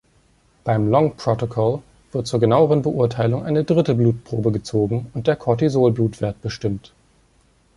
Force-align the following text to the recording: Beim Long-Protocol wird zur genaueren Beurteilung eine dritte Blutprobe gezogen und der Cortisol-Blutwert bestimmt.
Beim 0.63 0.87
Long-Protocol 0.89 1.83
wird 2.11 2.25
zur 2.25 2.39
genaueren 2.39 2.81
Beurteilung 2.81 3.43
eine 3.45 3.63
dritte 3.63 3.93
Blutprobe 3.93 4.51
gezogen 4.51 5.11
und 5.13 5.27
der 5.27 5.35
Cortisol-Blutwert 5.35 6.41
bestimmt. 6.41 6.91